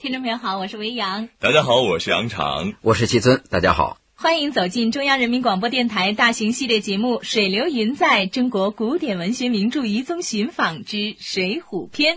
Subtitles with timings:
[0.00, 12.16] 听众朋友好，我是维扬，大家好，我是杨常，我是季尊，大家好，欢迎走进中央人民广播电台大型系列节目《水流云在中国古典文学名著遗踪寻访之水浒篇》。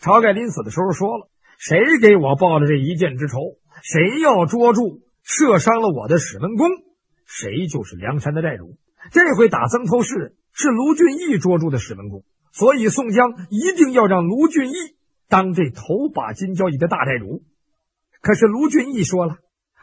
[0.00, 1.28] 晁盖临死的时候说了
[1.60, 3.36] ：“谁给我报了这一箭之仇，
[3.82, 6.68] 谁要捉住射伤了我的史文恭，
[7.26, 8.78] 谁就是梁山的寨主。”
[9.12, 14.74] 这回打曾头市是卢俊义捉住的史文恭，所以宋江一定要让卢俊义
[15.28, 17.42] 当这头把金交椅的大寨主。
[18.20, 19.36] 可是卢俊义说了，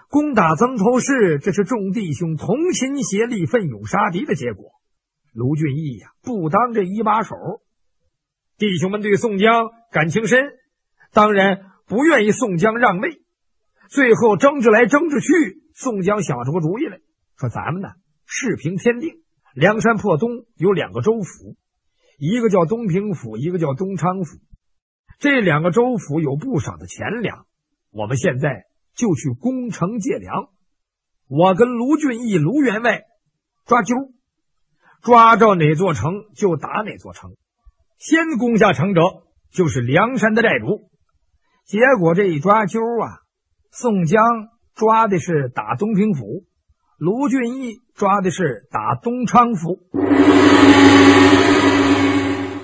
[0.09, 4.71] 攻打曾头市，这是众弟兄同心协力、奋勇杀敌的结果。
[5.33, 7.35] 卢俊义呀，不当这一把手。
[8.57, 10.53] 弟兄们对宋江感情深，
[11.13, 13.21] 当然不愿意宋江让位。
[13.89, 16.99] 最后争执来争执去，宋江想出个主意来
[17.37, 17.89] 说：“咱们呢？”
[18.27, 19.21] 事平天定，
[19.55, 21.55] 梁山坡东有两个州府，
[22.17, 24.37] 一个叫东平府，一个叫东昌府。
[25.19, 27.45] 这两个州府有不少的钱粮，
[27.91, 30.49] 我们现在就去攻城借粮。
[31.27, 33.01] 我跟卢俊义、卢员外
[33.65, 34.13] 抓阄，
[35.01, 37.35] 抓着哪座城就打哪座城。
[37.97, 39.01] 先攻下城者
[39.51, 40.89] 就是梁山的寨主。
[41.65, 43.19] 结果这一抓阄啊，
[43.71, 44.21] 宋江
[44.73, 46.45] 抓的是打东平府。
[46.99, 49.79] 卢俊义抓的是打东昌府，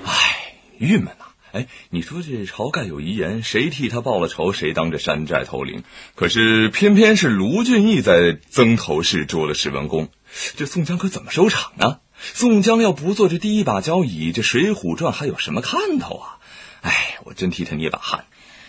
[0.03, 1.23] 唉，郁闷呐！
[1.53, 5.83] 哎，你说这晁盖有遗言，谁替他报了仇，谁当着山寨头领。
[6.15, 10.09] 可是偏偏是卢俊义在曾头市捉了史文恭，
[10.57, 11.99] 这宋江可怎么收场呢？
[12.19, 16.39] 宋江要不做这第一把交椅，这《水浒传》还有什么看头啊？
[16.81, 18.25] 哎，我真替他捏把汗。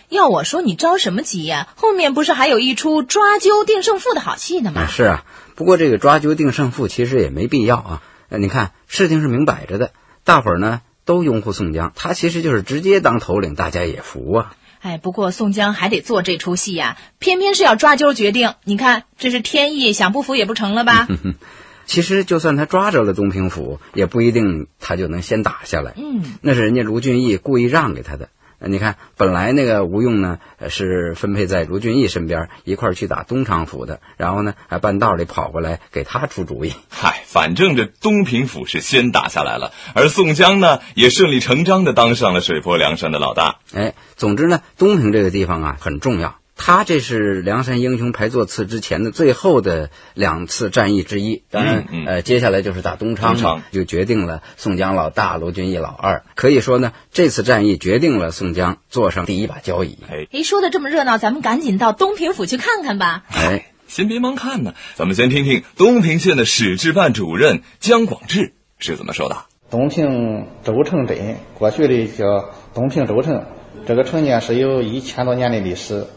[0.09, 1.67] 要我说，你着什么急呀？
[1.75, 4.87] 后面不是还有一出抓阄定胜负的好戏呢吗？
[4.87, 8.01] 是啊，不过这个抓阄定胜负其实也没必要啊。
[8.29, 9.91] 你看事情是明摆着的，
[10.23, 14.53] 大伙儿呢都拥护宋江，他其实就是直接当头领，大家也服啊。
[14.79, 18.53] 哎，不过宋江还得做这出戏呀，偏偏是要抓阄决定。
[18.63, 21.07] 你看这是天意，想不服也不成了吧？
[21.85, 25.93] 其实就算他抓着了东平府，也不一定他就能先打下来。
[25.95, 28.29] 嗯，那是人家卢俊义故意让给他的。
[28.59, 36.73] 你看，本来那个吴用呢是分配在卢俊义身边一块去打东昌府的，然后呢还半道里跑过来给他出主意。
[36.89, 43.59] 嗨，反正这东平府是先打下来了，而宋江呢也顺理成章的当上了水泊梁山的老大。
[43.73, 46.35] 哎，总之呢，东平这个地方啊很重要。
[46.57, 56.23] 他这是梁山英雄排座次之前的最后的两次战役之一，当然，呃，接下来就是打东昌，就决定了宋江老大，卢俊义老二。
[56.35, 59.99] 可以说呢，这次战役决定了宋江坐上第一把交椅。
[60.09, 63.23] 哎，说的这么热闹，咱们赶紧到东平府去看看吧。
[63.29, 69.45] 哎，先别忙看呢，咱们先听听东平县的史志办主任姜广志是怎么说的。
[69.69, 73.45] 东平周城镇，过去的叫东平周城，
[73.85, 76.07] 这个城呢是有一千多年的历史。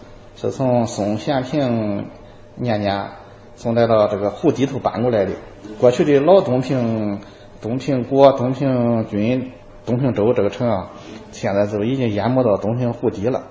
[0.40, 2.08] 是从宋咸平
[2.54, 3.10] 年间
[3.56, 5.32] 送来到这个湖底头搬过来的。
[5.78, 7.20] 过去的老东平、
[7.60, 9.52] 东平国、东平郡、
[9.84, 10.90] 东平州这个城啊，
[11.30, 13.48] 现在都已经淹没到东平湖底了。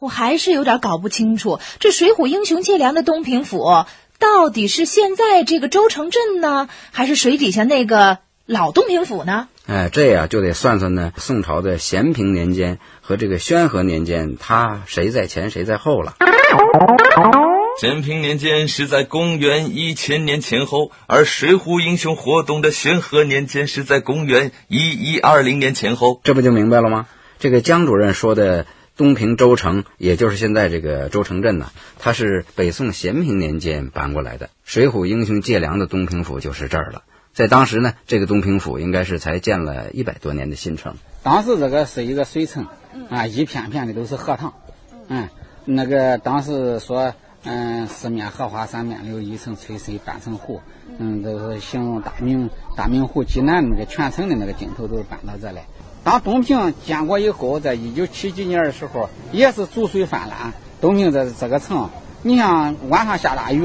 [0.00, 3.64] 我还是有点搞不清楚，这水浒英雄借粮的东平府，
[4.20, 9.48] 到底是现在这个周城镇呢，还是水底下那个老东平府呢？
[9.66, 11.12] 哎，这呀就得算算呢。
[11.16, 16.16] 宋朝的咸平年间和这个宣和年间，他谁在前谁在后了？
[17.80, 26.20] 咸平年间是在公元一千年前后，而水浒英雄活动的宣和年间是在公元一一二零年前后。
[26.24, 27.06] 这不就明白了吗？
[27.38, 28.66] 这个江主任说的
[28.98, 34.50] 东平州城，也就是现在这个州城镇呢，它是北宋咸平年间搬过来的。
[34.64, 37.02] 水浒英雄借粮的东平府就是这儿了。
[37.34, 40.94] 在当时呢，这个东平府应该是才建了一百多年的新城。
[41.24, 42.68] 当时这个是一个水城，
[43.10, 44.54] 啊，一片片的都是荷塘，
[45.08, 45.28] 嗯，
[45.64, 47.12] 那个当时说，
[47.42, 50.60] 嗯，四面荷花三面柳，一层翠水半层湖，
[50.98, 55.64] 嗯，都是形容大明大明湖济南那个全城的那个镜头都是搬到这来。
[56.04, 60.52] 当东平建国以后，在一九七几年的时候，也是逐水泛滥。
[60.80, 61.90] 东平这这个城，
[62.22, 63.64] 你像晚上下大雨，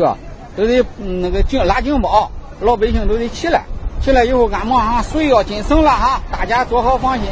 [0.56, 2.32] 都得那个警拉警报。
[2.62, 3.64] 老百姓都得起来，
[4.02, 7.26] 起来以后，俺马上水要进城了哈，大家做好防心。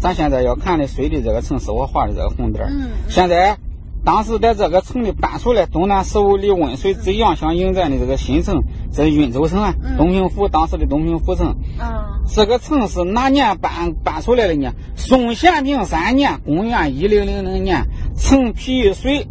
[0.00, 2.70] 咱现在要看的水的这个城是我画的这个红点儿。
[2.70, 2.88] 嗯。
[3.08, 3.58] 现在，
[4.04, 11.54] 当时在这个城里搬出来，东南十五里温水之阳相迎战的这个新城，这是运州城啊，东平府当时的东平府城。
[11.78, 12.22] 嗯。
[12.34, 14.72] 这个城是哪年搬搬出来的呢？
[14.96, 17.84] 宋咸平三年，公元一零零零年，
[18.16, 19.28] 城皮一水，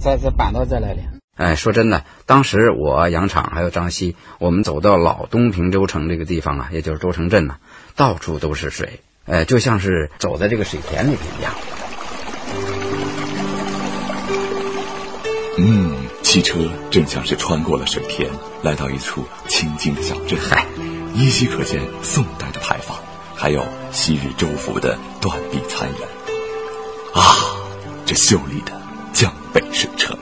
[0.00, 1.00] 这是搬到这来的。
[1.34, 7.56] 哎，说真的，当时我杨敞还有张希，我们走到老东平州城这个地方啊，也就是州城镇呢，
[7.96, 11.54] 到处都是水，哎，就像是走在这个水田里边一样。
[15.56, 16.58] 嗯，汽车
[16.90, 18.28] 正像是穿过了水田，
[18.62, 20.38] 来到一处清静的小镇。
[20.38, 20.66] 嗨，
[21.14, 22.98] 依稀可见宋代的牌坊，
[23.34, 26.06] 还有昔日州府的断壁残垣。
[27.14, 27.56] 啊，
[28.04, 28.72] 这秀丽的
[29.14, 30.16] 江北水城。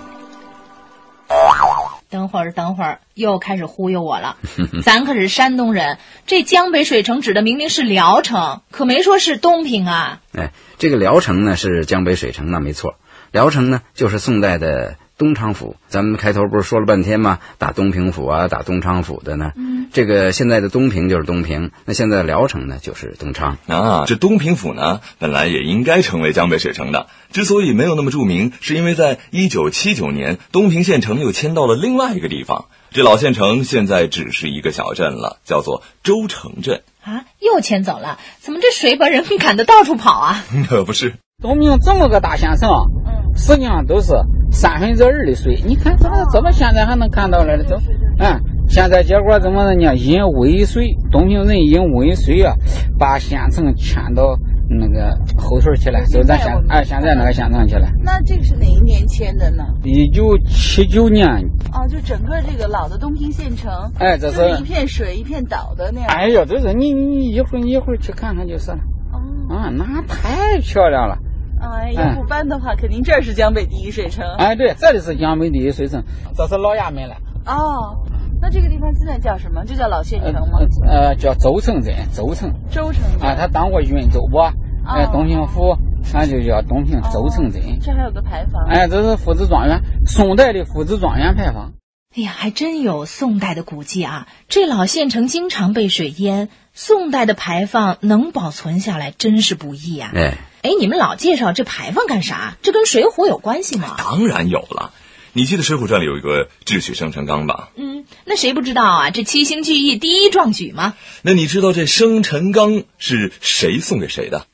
[2.11, 4.37] 等会儿，等会儿，又开始忽悠我了。
[4.83, 10.21] 咱可是山东人，这江北水城指的明明是聊城，可没说是东平啊。
[10.37, 12.97] 哎，这个聊城呢是江北水城，那没错。
[13.31, 14.97] 聊城呢就是宋代的。
[15.21, 17.41] 东昌府，咱们开头不是说了半天吗？
[17.59, 19.53] 打东平府啊，打东昌府的呢。
[19.55, 24.05] 嗯，这个现在的东平就是东平，那现在聊城呢就是东昌啊。
[24.07, 32.65] 这东平府呢，本来也应该成为江北水城的，之所以没有那么著名，是因为在一九七九年，东平县城又迁到了另外一个地方。
[32.91, 37.27] 这老县城现在只是一个小镇了，叫做周城镇啊。
[37.41, 38.19] 又迁走了？
[38.41, 40.43] 怎么这水把人赶得到处跑啊？
[40.67, 42.71] 可 不是，东平这么个大县城，
[43.05, 44.15] 嗯，实际上都是。
[44.51, 47.77] 三分之二的水，你看怎么怎么现在还能看到了都，
[48.19, 49.95] 嗯，现在结果怎么呢？
[49.95, 52.55] 因尾水，东平人因尾水啊，
[52.99, 54.37] 把县城迁到
[54.69, 57.89] 那个后头去了，就咱现哎现在那个县城去了。
[58.03, 59.65] 那这个是哪一年迁的呢？
[59.85, 61.27] 一九七九年。
[61.73, 66.09] 哦，就整个这个老的东平县城，哎，这是一片水一片岛的那样。
[66.09, 68.79] 哎呀，这是你你一会儿你一会儿去看看就是了。
[69.13, 69.55] 哦。
[69.55, 71.17] 啊，那太漂亮了。
[71.61, 74.25] 哎，要不搬的话，肯定这是江北第一水城。
[74.39, 76.03] 哎，对，这里是江北第一水城，
[76.35, 77.17] 这是老衙门了。
[77.47, 78.01] 哦，
[78.41, 79.65] 那这个地方现在叫什么？
[79.65, 80.59] 就叫老县城吗？
[80.87, 82.51] 呃，叫周城镇，周城。
[82.71, 83.03] 周城。
[83.21, 84.39] 啊，他当过运州不？
[84.87, 85.77] 哎，东平府，
[86.15, 87.63] 那就叫东平周城镇。
[87.81, 88.65] 这还有个牌坊。
[88.67, 91.75] 哎，这是夫子庄园，宋代的夫子庄园牌坊。
[92.17, 94.27] 哎呀，还真有宋代的古迹啊！
[94.49, 100.11] 这老县城经常被水淹，宋代的牌坊能保存下来，真是不易啊。
[100.15, 100.35] 哎。
[100.63, 102.59] 哎，你们老介绍这牌坊干啥？
[102.61, 103.95] 这跟《水浒》有关系吗？
[103.97, 104.93] 当然有了。
[105.33, 107.71] 你记得《水浒传》里有一个智取生辰纲吧？
[107.77, 109.11] 嗯，那谁不知道啊？
[109.11, 110.97] 这七星聚义第一壮举吗？
[111.23, 114.47] 那你知道这生辰纲是谁送给谁的？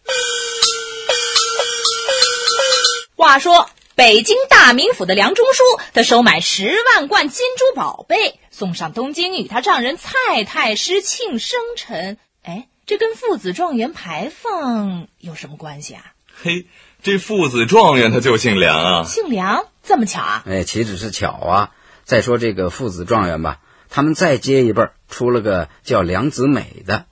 [3.17, 12.17] 话说北京大名府的梁中书，他收买十万贯金珠宝贝，送上东京与他丈人蔡太师庆生辰。
[12.45, 12.69] 哎。
[12.87, 16.13] 这跟父子状元牌坊有什么关系啊？
[16.41, 16.67] 嘿，
[17.03, 19.05] 这父子状元他就姓梁啊！
[19.05, 20.45] 姓梁，这么巧啊？
[20.47, 21.71] 哎，岂止是巧啊！
[22.05, 27.07] 再说这个父子状元吧，他们再接一辈出了个叫梁子美的，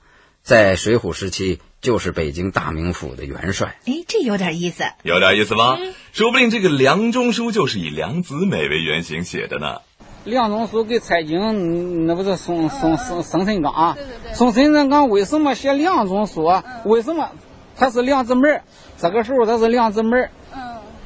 [0.44, 3.76] 在水浒时期就是北京大名府的元帅。
[3.84, 5.76] 哎，这有点意思，有点意思吧？
[6.12, 9.80] 说不定这个梁中书就是以梁子美为原型写的呢。
[10.24, 13.96] 梁中书给蔡京，那不是送送送生辰纲？
[14.32, 16.50] 送生辰纲为什么写梁中书？
[16.84, 17.28] 为什么
[17.76, 18.62] 他是梁子门
[18.96, 20.60] 这个时候他是梁子门嗯，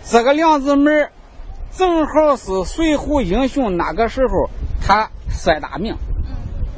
[0.04, 1.10] 这个梁子门
[1.76, 4.50] 正好是水浒英雄那个时候
[4.86, 5.96] 他帅大名。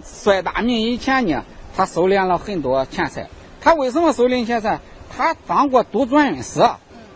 [0.02, 1.44] 帅大名以前呢，
[1.76, 3.28] 他收敛了很多钱财。
[3.60, 4.80] 他为什么收敛钱财？
[5.14, 6.60] 他当过都转运使。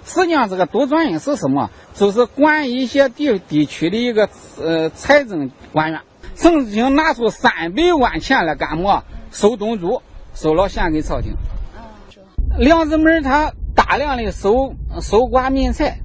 [0.05, 1.71] 实际上，这个都转运是什么？
[1.95, 4.29] 就是管一些地地区的一个
[4.63, 6.01] 呃财政官员，
[6.35, 9.03] 曾经拿出三百万钱来干么？
[9.31, 10.03] 收东珠，
[10.35, 11.33] 收了献给朝廷。
[12.59, 15.99] 梁子门他大量的收收刮民财，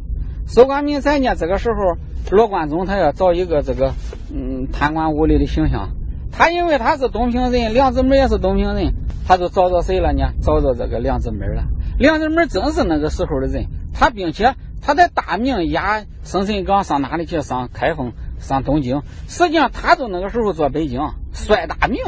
[0.48, 1.36] 收刮民财呢。
[1.36, 1.98] 这个时候，
[2.32, 3.94] 罗贯中他要找一个这个
[4.34, 5.89] 嗯贪官污吏的形象。
[6.32, 8.94] 他因为他是东平人，梁子门也是东平人，
[9.27, 10.32] 他就找着谁了呢？
[10.41, 11.65] 找着这个梁子门了。
[12.00, 13.65] 梁子门正是那个时候的人。
[14.00, 17.41] 他并且他在大明押生辰纲上哪里去？
[17.41, 19.03] 上开封，上东京。
[19.27, 21.01] 实际上，他就那个时候做北京
[21.34, 22.01] 帅大明，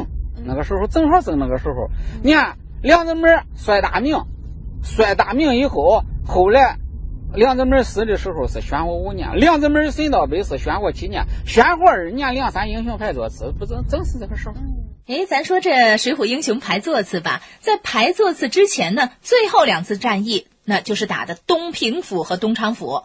[0.46, 1.90] 那个时候正好是那个时候。
[2.24, 4.24] 你看梁子门帅大明，
[4.82, 6.78] 帅大明以后，后来
[7.34, 14.56] 梁子门死的时候是宣和五年，梁子门神道碑是宣和七年，宣和二年梁山英雄排座次，不正正是这个时候。
[15.08, 20.48] 哎，咱说这水浒英雄排座次吧，在排座次之前呢，最后两次战役。
[20.72, 23.04] 那就是打的东平府和东昌府，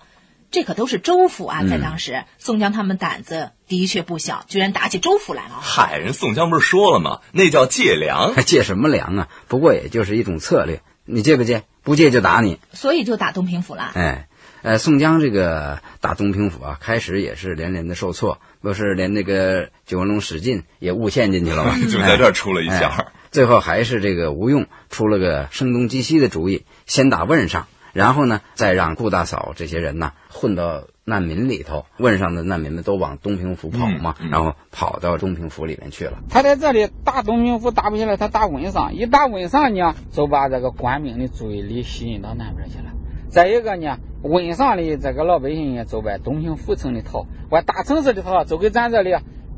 [0.53, 1.65] 这可都是州府啊！
[1.69, 5.59] 在当时，宋江他们胆子的确不小，居然打起州府来了。
[5.61, 7.23] 嗨，人宋江不是说了吗？
[7.33, 9.29] 那叫借粮，还借什么粮啊？
[9.49, 11.65] 不过也就是一种策略，你借不借？
[11.83, 12.61] 不借就打你。
[12.73, 13.91] 所以就打东平府了。
[13.95, 14.29] 哎，
[14.63, 21.75] 呃，宋江这个打东平府啊，开始也是连连的受挫，不是连那个九纹龙史进也误陷进去了吗？
[21.91, 23.09] 就在这儿出了一下。
[23.37, 36.17] 最后还是这个吴用出了个声东击西的主意，先打汶上，然后呢，再让顾大嫂这些人呢混到难民里头，汶上的难民们都往东平府跑嘛，然后跑到东平府里面去了。
[36.31, 42.85] 他在这里打东平府打不下来，他打汶上，一打汶上呢，就把这个官兵的注意力吸引到那边去了。
[43.29, 49.15] 再一个呢，汶上的这个老百姓也，就往东平府城里逃，往大城市里逃，就给咱这里，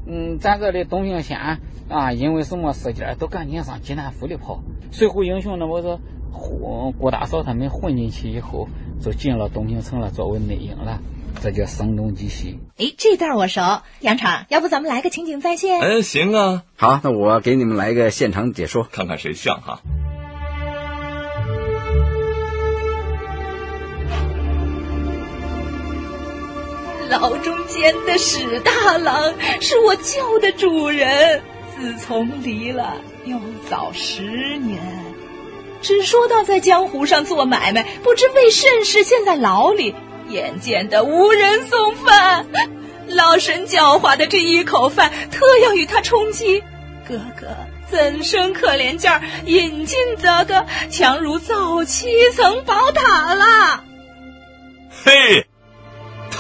[0.09, 1.61] 嗯，咱这里东平县
[1.91, 4.63] 啊，因为什么事件都赶紧上济南府里跑。
[4.91, 6.01] 水浒英雄呢，我说
[6.33, 8.69] 混顾大嫂他们混进去以后，
[9.03, 11.01] 就进了东平城了，作为内应了。
[11.41, 12.59] 这叫声东击西。
[12.79, 13.61] 哎，这段我熟。
[14.01, 15.81] 杨厂，要不咱们来个情景再现？
[15.81, 16.65] 哎，行啊。
[16.75, 19.81] 好，那我给你们来个现场解说，看看谁像哈。
[27.09, 31.43] 牢中间的史大郎是我救的主人，
[31.77, 33.39] 自从离了又
[33.69, 34.81] 早十年，
[35.81, 39.95] 只说到在江湖上做买卖，不知为甚事陷在牢里。
[40.29, 42.47] 眼见的无人送饭，
[43.07, 46.63] 老身狡猾的这一口饭，特要与他充饥。
[47.09, 47.47] 哥哥
[47.91, 49.23] 怎生可怜劲儿？
[49.47, 53.83] 引进则个，强如造七层宝塔了。
[55.03, 55.47] 嘿，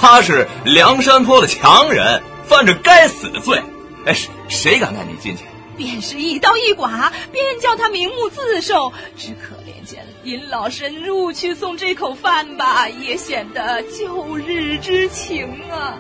[0.00, 3.60] 他是梁山坡的强人，犯着该死的罪。
[4.06, 5.42] 哎，谁谁敢带你进去？
[5.76, 8.92] 便是一刀一剐，便叫他明目自受。
[9.16, 15.98] 只可怜见林老身入去送这口饭吧，也显得旧日之情啊。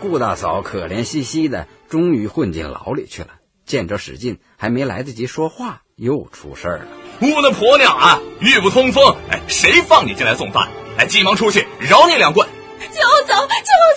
[0.00, 3.28] 顾大嫂可怜兮兮的，终于混进牢里去了。
[3.66, 6.86] 见着史进，还没来得及说话，又出事儿了。
[7.20, 9.16] 我那婆娘啊，玉不通风！
[9.30, 10.68] 哎，谁放你进来送饭？
[10.98, 12.46] 哎，急忙出去，饶你两棍。
[13.34, 13.48] 就走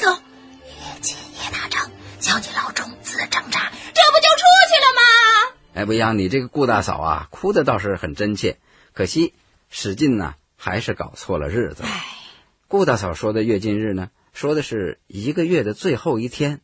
[0.02, 0.22] 就走，
[0.66, 5.02] 越进越打仗，交进牢中自挣扎，这不就出去了吗？
[5.76, 8.58] 哎，不一样，你这个顾大嫂啊，哭的倒是很真切。
[8.94, 9.36] 可惜
[9.70, 11.84] 史进呢，还是搞错了日子。
[12.68, 16.62] 顾大嫂说的月进日呢，说的是一个月的最后一天。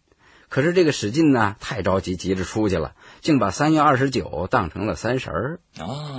[0.50, 5.60] 可是这个史进呢，太着急，急着出去了，竟把三月二十九当成了三十儿。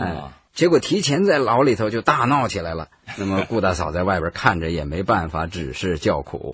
[0.01, 2.89] 哎，结果提前在牢里头就大闹起来了。
[3.19, 6.53] 那么顾大嫂在外边看着也没办法，只是叫苦。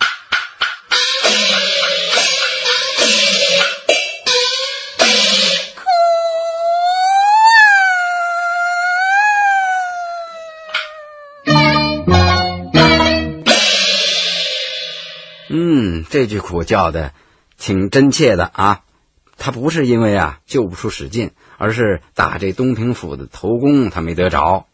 [15.53, 17.13] 嗯这句苦叫的
[17.59, 18.83] 挺真切的啊！
[19.41, 24.67] 他不是因为啊救不出史进，而是打这东平府的头功他没得着。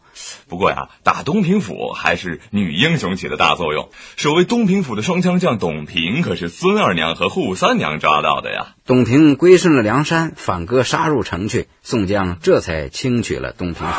[0.49, 3.91] 不过呀，打东平府还是女英雄起的大作用。
[4.17, 8.69] 守卫东平府的双枪将董平可是孙二娘和扈三娘抓到的呀。
[8.87, 13.93] 董平归顺了梁山，反戈杀入城去，宋江这才轻取了东平府。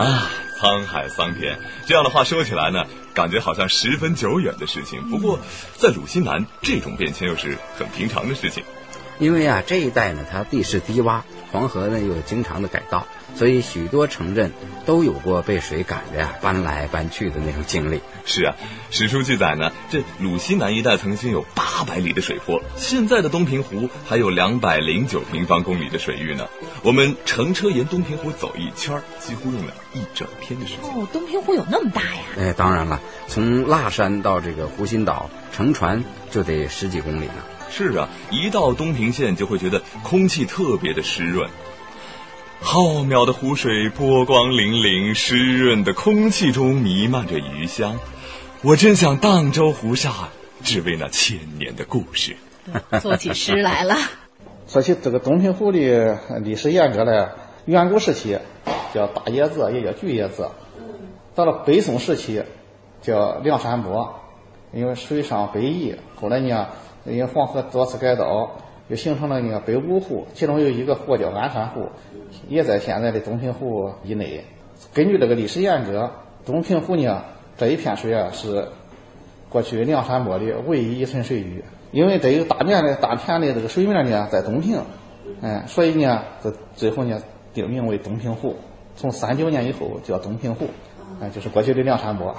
[0.00, 5.10] 啊，沧海桑田，这样的话说起来呢，感觉好像十分久远的事情。
[5.10, 5.38] 不过，
[5.76, 8.64] 在鲁西南，这种变迁又是很平常的事情。
[9.20, 11.20] 因为啊，这一带呢，它地势低洼，
[11.52, 14.50] 黄河呢又经常的改道，所以许多城镇
[14.86, 18.00] 都有过被水赶着呀搬来搬去的那种经历。
[18.24, 18.56] 是啊，
[18.90, 26.48] 史书记载呢，这鲁西南一带曾经有八百里的水坡，现在的东平湖还有两百零九平方公里的水域呢。
[26.82, 30.84] 我们乘车沿东平湖走一圈，几乎用了一整天的时间。
[30.94, 32.22] 哦，东平湖有那么大呀？
[32.38, 32.98] 哎，当然了，
[33.28, 37.34] 从腊山到这个湖心岛，乘船就得十几公里呢。
[37.70, 41.48] 是啊，一到东平县就会觉得空气特别的湿润，
[42.60, 47.96] 浩渺的湖水波光粼粼，湿润的空气中弥漫着鱼香。
[48.62, 50.12] 我真想荡舟湖上，
[50.64, 52.36] 只为那千年的故事。
[53.00, 53.94] 做起诗来了。
[54.66, 57.28] 说起这个东平湖的历史沿革呢，
[57.66, 58.38] 远古时期
[58.92, 60.48] 叫大野子，也叫巨野子。
[61.34, 62.42] 到了北宋时期
[63.00, 64.19] 叫梁山泊，
[64.72, 66.66] 因为水上北移，后来呢。
[67.06, 68.58] 因为黄河多次改道，
[68.88, 71.88] 又形成了呢北五湖，其中有一个湖叫鞍山湖，
[72.46, 74.44] 也在现在的东平湖以内。
[74.92, 76.12] 根据这个历史沿革，
[76.44, 77.24] 东平湖呢
[77.56, 78.68] 这一片水啊是
[79.48, 81.64] 过去梁山泊的唯一一存水域。
[81.90, 84.82] 因为这有大面的大片的这个水面呢在东平，
[85.40, 87.18] 嗯，所以呢这最后呢
[87.54, 88.56] 定名为东平湖。
[88.94, 90.66] 从三九年以后叫东平湖，
[91.18, 92.36] 哎，就是过去的梁山泊。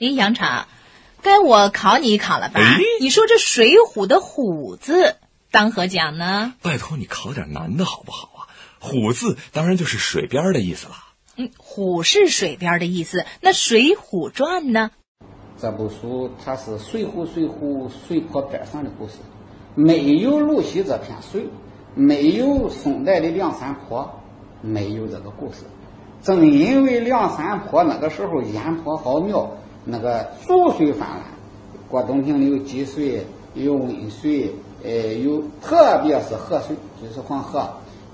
[0.00, 0.66] 咦，杨厂。
[1.24, 2.60] 该我考你一考了吧？
[3.00, 5.16] 你说这《水浒》的“虎”字
[5.50, 6.52] 当何讲呢？
[6.62, 8.46] 拜托你考点难的好不好啊？
[8.78, 10.94] 虎字当然就是水边的意思了。
[11.36, 13.24] 嗯，虎是水边的意思。
[13.40, 14.90] 那《水浒传》呢？
[15.58, 19.14] 这部书它是水浒水浒水泊边上的故事，
[19.74, 21.46] 没有鲁西这片水，
[21.94, 24.20] 没有宋代的梁山泊，
[24.60, 25.60] 没有这个故事。
[26.22, 29.48] 正因为梁山泊那个时候烟波浩渺，
[29.84, 31.22] 那个逐水泛滥，
[31.88, 33.24] 过东平里有积水，
[33.54, 34.50] 有温水，
[34.82, 37.68] 呃，有特别是河水，就是黄河。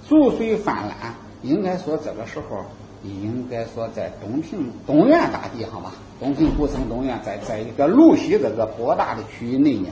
[0.09, 2.65] 逐水泛滥，应该说这个时候，
[3.05, 9.89] 应该说在东平东原大地上吧，东平古城东原，在在一个鲁西这个博大的区域内呢，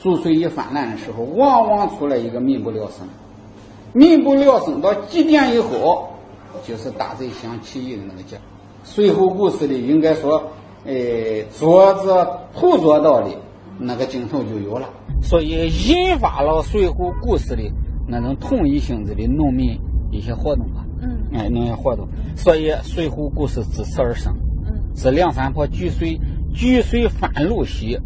[0.00, 3.08] 逐水一泛滥的时候，往往出来一个民不聊生，
[3.92, 6.08] 民不聊生到极点以后，
[6.64, 8.38] 就是大贼想起义的那个劲。
[8.84, 10.50] 水浒故事里应该说，
[10.84, 13.30] 呃，作者捕捉到的
[13.78, 14.88] 那个镜头就有了，
[15.22, 17.62] 所以引发了水浒故事的。
[18.10, 19.78] 那种同一性质的农民
[20.10, 26.18] 一些活动吧，嗯，哎，农业活动，所以水浒故事自此而生，嗯，是梁山泊举水
[26.54, 28.00] 举水翻路西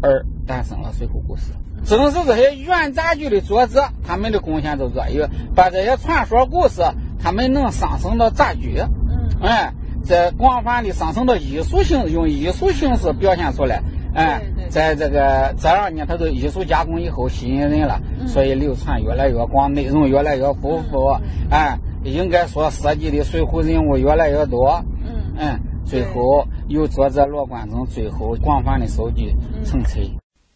[0.00, 1.52] 而诞生了水浒故事。
[1.84, 5.22] 正是这些元杂剧的作者，他们的贡献就在于
[5.54, 6.80] 把这些传说故事，
[7.22, 13.82] 他们能上升到杂剧，嗯，哎，在广泛的上升到艺术性，用艺术形式表现出来。
[14.14, 21.16] 哎，在这个这样呢，它都艺术加工以后吸引人了，所以流传越来越广，内容越来越丰富。
[21.50, 24.84] 哎，应该说涉及的水浒人物越来越多。
[25.06, 29.98] 嗯嗯，最后由作者罗贯中最后广泛的收集成册。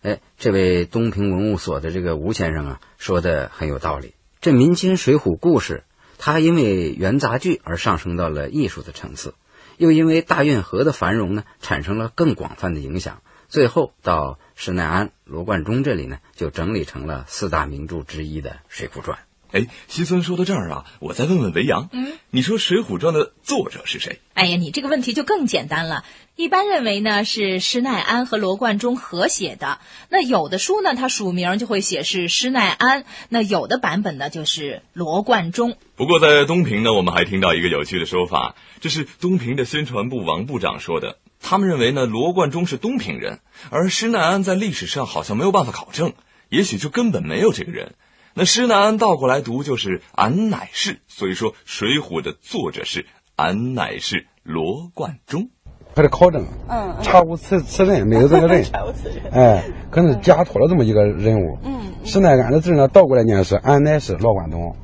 [0.03, 4.13] 哎，这位东平文物所的这个吴先生啊，说的很有道理。
[4.43, 5.85] 这民间水浒故事，
[6.19, 9.35] 它因为元杂剧而上升到了艺术的层次，
[9.77, 13.23] 又因为大运河的繁荣呢，产生了更广泛的影响。
[13.49, 19.19] 最后到施耐庵、罗贯中这里呢，就整理成了四大名著之一的《水浒传》。
[19.53, 24.21] 哎，西村说到这儿啊，我再问问维扬，嗯，你说《水浒传》的作者是谁？
[24.35, 26.05] 哎呀，你这个问题就更简单了。
[26.35, 29.79] 一般认为呢是施耐庵和罗贯中合写的。
[30.11, 35.79] 那有的书呢，它署名就会写是施耐庵；那有的版本呢就是罗贯中。
[35.95, 41.19] 不过在东平呢，我们还听到一个有趣的说法，这是东平的宣传部王部长说的。
[41.41, 46.13] 他们认为呢，罗贯中是东平人，而施耐庵在历史上好像没有办法考证，
[46.51, 47.95] 也许就根本没有这个人。
[48.39, 55.49] 那施耐庵倒过来读就是俺乃士，所以说《水浒》的作者是俺乃士罗贯中。
[55.95, 61.59] 还得考证，嗯，查无此此人，没有这个人， 查无此人，哎，可能是假托了这么一个人物。
[61.65, 64.77] 嗯，施耐庵的字呢，倒过来念是俺乃士罗贯中。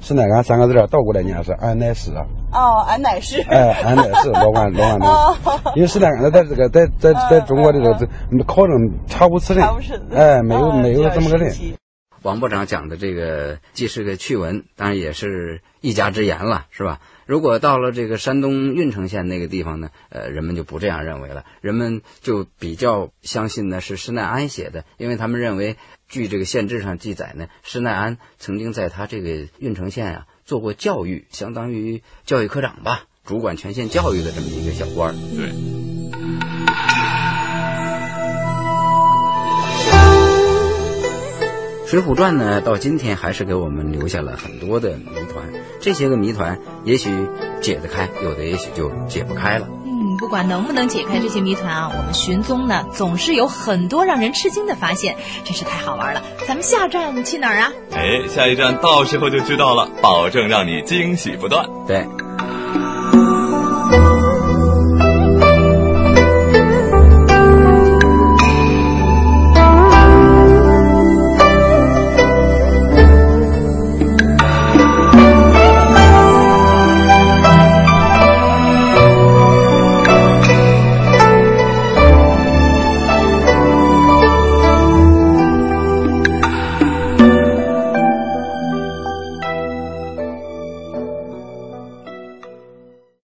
[0.00, 2.10] 施耐庵三个字倒过来念是俺乃士。
[2.52, 3.42] 哦，俺乃士。
[3.42, 5.10] 哎，俺乃士罗贯罗贯中。
[5.76, 8.06] 因为施耐庵在这个在在在中国的这
[8.38, 8.74] 个考证
[9.06, 9.62] 查无此人。
[10.14, 11.54] 哎，没有没有这么个人。
[12.22, 17.00] 王部长讲的这个既是个趣闻，当然也是一家之言了，是吧？
[17.26, 25.76] 如果到了这个山东郓城县那个地方呢，呃，人们就不这样认为了，人们就比较相信呢是施耐庵写的，因为他们认为。
[26.10, 35.12] 据这个县志上记载呢，施耐庵曾经在他这个郓城县啊做过教育，相当于教育科长吧，主管全县教育的这么一个小官儿。
[35.36, 35.46] 对。
[41.90, 45.44] 《水浒传》呢，到今天还是给我们留下了很多的谜团，
[45.80, 47.10] 这些个谜团也许
[47.60, 49.66] 解得开，有的也许就解不开了。
[49.84, 56.22] 嗯不管能不能解开这些谜团啊，我们寻踪呢总是有很多让人吃惊的发现，真是太好玩了。
[56.46, 57.72] 咱们下站去哪儿啊？
[57.90, 61.68] 哎，下一站到时候就知道了，保证让你惊喜不断。
[61.88, 62.06] 对。